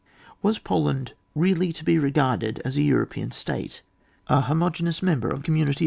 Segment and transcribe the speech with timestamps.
[0.41, 3.83] Was Poland really to be regarded as a European state,
[4.27, 5.79] as a homogeneous member of the community OHAP.